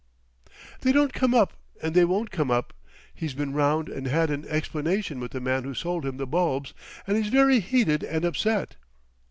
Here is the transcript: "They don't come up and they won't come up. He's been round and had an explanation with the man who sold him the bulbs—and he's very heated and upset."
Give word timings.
"They 0.79 0.91
don't 0.93 1.13
come 1.13 1.35
up 1.35 1.53
and 1.83 1.93
they 1.93 2.05
won't 2.05 2.31
come 2.31 2.49
up. 2.49 2.73
He's 3.13 3.35
been 3.35 3.53
round 3.53 3.87
and 3.87 4.07
had 4.07 4.31
an 4.31 4.45
explanation 4.49 5.19
with 5.19 5.31
the 5.31 5.39
man 5.39 5.63
who 5.63 5.75
sold 5.75 6.07
him 6.07 6.17
the 6.17 6.25
bulbs—and 6.25 7.15
he's 7.17 7.29
very 7.29 7.59
heated 7.59 8.01
and 8.03 8.25
upset." 8.25 8.77